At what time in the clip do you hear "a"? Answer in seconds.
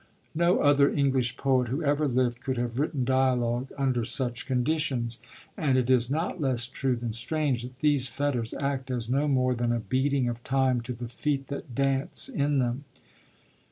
9.71-9.79